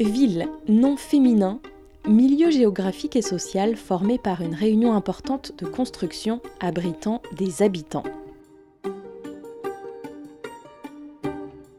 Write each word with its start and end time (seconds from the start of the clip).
Ville, 0.00 0.48
nom 0.68 0.96
féminin, 0.96 1.58
milieu 2.06 2.52
géographique 2.52 3.16
et 3.16 3.22
social 3.22 3.74
formé 3.74 4.16
par 4.16 4.42
une 4.42 4.54
réunion 4.54 4.92
importante 4.94 5.52
de 5.58 5.66
constructions 5.66 6.40
abritant 6.60 7.20
des 7.36 7.62
habitants. 7.62 8.04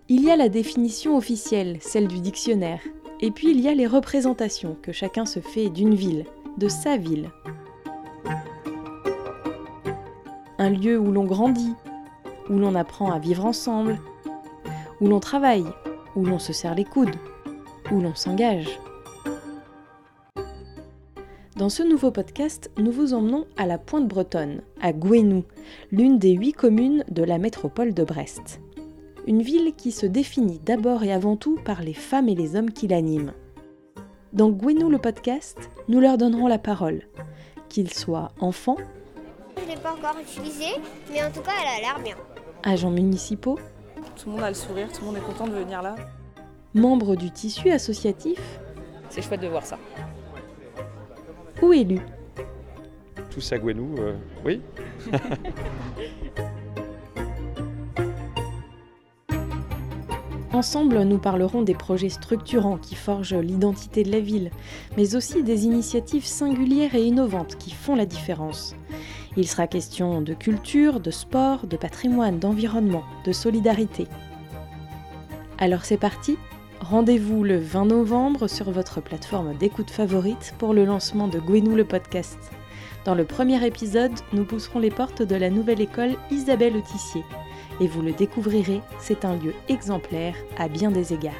Il 0.09 0.25
y 0.25 0.29
a 0.29 0.35
la 0.35 0.49
définition 0.49 1.15
officielle, 1.15 1.77
celle 1.79 2.09
du 2.09 2.19
dictionnaire, 2.19 2.81
et 3.21 3.31
puis 3.31 3.51
il 3.51 3.61
y 3.61 3.69
a 3.69 3.73
les 3.73 3.87
représentations 3.87 4.75
que 4.81 4.91
chacun 4.91 5.25
se 5.25 5.39
fait 5.39 5.69
d'une 5.69 5.95
ville, 5.95 6.25
de 6.57 6.67
sa 6.67 6.97
ville. 6.97 7.31
Un 10.57 10.71
lieu 10.71 10.99
où 10.99 11.09
l'on 11.13 11.23
grandit, 11.23 11.73
où 12.49 12.57
l'on 12.57 12.75
apprend 12.75 13.13
à 13.13 13.19
vivre 13.19 13.45
ensemble, 13.45 13.97
où 14.99 15.07
l'on 15.07 15.21
travaille, 15.21 15.67
où 16.17 16.25
l'on 16.25 16.39
se 16.39 16.51
serre 16.51 16.75
les 16.75 16.83
coudes, 16.83 17.15
où 17.91 17.99
l'on 17.99 18.15
s'engage. 18.15 18.79
Dans 21.55 21.69
ce 21.69 21.83
nouveau 21.83 22.09
podcast, 22.09 22.71
nous 22.77 22.91
vous 22.91 23.13
emmenons 23.13 23.45
à 23.57 23.65
la 23.65 23.77
Pointe 23.77 24.07
Bretonne, 24.07 24.61
à 24.81 24.93
Gouenou, 24.93 25.43
l'une 25.91 26.17
des 26.17 26.31
huit 26.31 26.53
communes 26.53 27.03
de 27.11 27.21
la 27.21 27.37
métropole 27.37 27.93
de 27.93 28.03
Brest. 28.05 28.61
Une 29.27 29.41
ville 29.41 29.73
qui 29.75 29.91
se 29.91 30.05
définit 30.05 30.59
d'abord 30.59 31.03
et 31.03 31.11
avant 31.11 31.35
tout 31.35 31.57
par 31.65 31.81
les 31.81 31.93
femmes 31.93 32.29
et 32.29 32.35
les 32.35 32.55
hommes 32.55 32.71
qui 32.71 32.87
l'animent. 32.87 33.33
Dans 34.31 34.49
Gouenou 34.49 34.89
le 34.89 34.99
podcast, 34.99 35.57
nous 35.89 35.99
leur 35.99 36.17
donnerons 36.17 36.47
la 36.47 36.59
parole, 36.59 37.01
qu'ils 37.67 37.93
soient 37.93 38.31
enfants. 38.39 38.77
Je 39.57 39.63
ne 39.63 39.69
l'ai 39.69 39.81
pas 39.81 39.91
encore 39.91 40.15
utilisée, 40.21 40.79
mais 41.11 41.21
en 41.23 41.31
tout 41.31 41.41
cas, 41.41 41.51
elle 41.61 41.79
a 41.79 41.81
l'air 41.81 41.99
bien. 42.01 42.15
Agents 42.63 42.89
municipaux. 42.89 43.59
Tout 44.15 44.29
le 44.29 44.31
monde 44.31 44.43
a 44.43 44.49
le 44.49 44.55
sourire, 44.55 44.87
tout 44.93 45.01
le 45.01 45.07
monde 45.07 45.17
est 45.17 45.25
content 45.25 45.47
de 45.47 45.55
venir 45.55 45.81
là. 45.81 45.95
Membres 46.75 47.15
du 47.15 47.31
tissu 47.31 47.71
associatif. 47.71 48.59
C'est 49.09 49.21
chouette 49.23 49.41
de 49.41 49.47
voir 49.47 49.65
ça. 49.65 49.79
Ou 51.61 51.73
élus. 51.73 52.01
Tous 53.31 53.51
à 53.51 53.57
Gouenou, 53.57 53.95
euh, 53.97 54.15
oui. 54.45 54.61
Ensemble, 60.51 61.03
nous 61.03 61.19
parlerons 61.19 61.61
des 61.61 61.73
projets 61.73 62.09
structurants 62.09 62.77
qui 62.77 62.95
forgent 62.95 63.35
l'identité 63.35 64.03
de 64.03 64.11
la 64.11 64.19
ville, 64.19 64.51
mais 64.97 65.15
aussi 65.15 65.41
des 65.41 65.65
initiatives 65.65 66.25
singulières 66.25 66.95
et 66.95 67.03
innovantes 67.03 67.55
qui 67.55 67.71
font 67.71 67.95
la 67.95 68.05
différence. 68.05 68.75
Il 69.37 69.47
sera 69.47 69.67
question 69.67 70.21
de 70.21 70.33
culture, 70.33 70.99
de 70.99 71.11
sport, 71.11 71.65
de 71.65 71.77
patrimoine, 71.77 72.39
d'environnement, 72.39 73.03
de 73.25 73.31
solidarité. 73.31 74.07
Alors 75.59 75.85
c'est 75.85 75.97
parti 75.97 76.37
Rendez-vous 76.81 77.43
le 77.43 77.57
20 77.57 77.85
novembre 77.85 78.47
sur 78.47 78.71
votre 78.71 79.01
plateforme 79.01 79.53
d'écoute 79.55 79.91
favorite 79.91 80.55
pour 80.57 80.73
le 80.73 80.85
lancement 80.85 81.27
de 81.27 81.39
Gwenou 81.39 81.75
le 81.75 81.85
podcast. 81.85 82.39
Dans 83.05 83.15
le 83.15 83.25
premier 83.25 83.63
épisode, 83.65 84.13
nous 84.33 84.45
pousserons 84.45 84.79
les 84.79 84.89
portes 84.89 85.21
de 85.21 85.35
la 85.35 85.49
nouvelle 85.49 85.81
école 85.81 86.15
Isabelle 86.31 86.77
Autissier 86.77 87.23
et 87.81 87.87
vous 87.87 88.01
le 88.01 88.13
découvrirez, 88.13 88.81
c'est 88.99 89.25
un 89.25 89.35
lieu 89.35 89.53
exemplaire 89.67 90.35
à 90.57 90.67
bien 90.67 90.89
des 90.89 91.13
égards. 91.13 91.33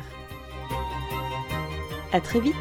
À 2.12 2.22
très 2.22 2.40
vite 2.40 2.56